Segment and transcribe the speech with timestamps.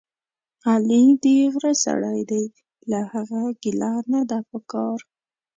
[0.69, 2.43] علي دغره سړی دی،
[2.91, 4.99] له هغه ګیله نه ده پکار.